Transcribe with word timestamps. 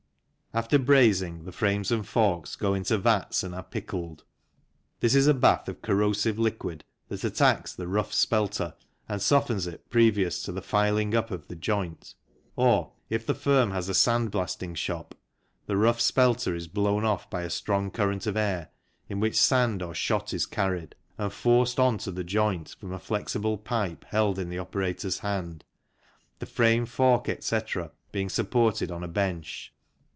After 0.53 0.77
brazing, 0.77 1.45
the 1.45 1.53
frames 1.53 1.91
and 1.91 2.05
forks 2.05 2.57
go 2.57 2.73
into 2.73 2.97
vats 2.97 3.41
and 3.41 3.55
are 3.55 3.63
pickled. 3.63 4.25
This 4.99 5.15
is 5.15 5.25
a 5.25 5.33
bath 5.33 5.69
of 5.69 5.81
corrosive 5.81 6.37
liquid 6.37 6.83
that 7.07 7.23
attacks 7.23 7.73
the 7.73 7.87
rough 7.87 8.11
spelter 8.13 8.73
and 9.07 9.21
softens 9.21 9.65
it 9.65 9.89
previous 9.89 10.43
to 10.43 10.51
the 10.51 10.61
filing 10.61 11.15
up 11.15 11.31
of 11.31 11.47
the 11.47 11.55
joint, 11.55 12.15
or, 12.57 12.91
if 13.09 13.25
the 13.25 13.33
firm 13.33 13.71
has 13.71 13.87
a 13.87 13.93
sand 13.93 14.31
blasting 14.31 14.75
shop, 14.75 15.15
the 15.67 15.77
rough 15.77 16.01
spelter 16.01 16.53
is 16.53 16.67
blown 16.67 17.05
off 17.05 17.29
by 17.29 17.43
a 17.43 17.49
strong 17.49 17.89
current 17.89 18.27
of 18.27 18.35
air, 18.35 18.71
in 19.07 19.21
which 19.21 19.39
sand 19.39 19.81
or 19.81 19.95
shot 19.95 20.33
is 20.33 20.45
carried, 20.45 20.95
and 21.17 21.31
forced 21.31 21.79
on 21.79 21.97
to 21.99 22.11
the 22.11 22.25
joint 22.25 22.75
from 22.77 22.91
a 22.91 22.99
flexible 22.99 23.57
pipe 23.57 24.03
held 24.09 24.37
in 24.37 24.49
the 24.49 24.57
FROM 24.57 24.67
STORES 24.67 24.71
TO 24.73 24.77
RAILWAY 24.79 24.93
DRAY 24.93 24.93
37 24.99 25.31
operator's 25.31 25.43
hand, 25.53 25.63
the 26.39 26.45
frame, 26.45 26.85
fork, 26.85 27.29
etc., 27.29 27.91
being 28.11 28.27
supported 28.27 28.91
on 28.91 29.01
a 29.01 29.07
bench. 29.07 29.73